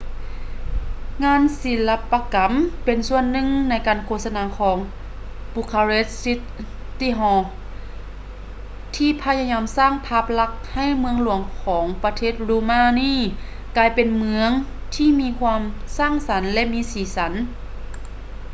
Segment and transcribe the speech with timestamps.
[1.23, 2.51] ງານສິລະປະກຳ
[2.85, 4.77] ເປັນສ່ວນໜຶ່ງໃນການໂຄສະນາຂອງ
[5.53, 6.39] ບູຄາເຣສ໌ຊິດ
[6.99, 13.15] ຕີ້ຮໍ bucharest city hall ທີ່ພະຍາຍາມສ້າງພາບລັກໃຫ້ເມືອງຫຼວງຂອປະເທດ ຣູມານີ
[13.77, 14.49] ກາຍເປັນເມືອງ
[14.93, 15.61] ທີມີຄວາມ
[15.97, 17.33] ສ້າງສັນ ແລະ ມີສີສັນ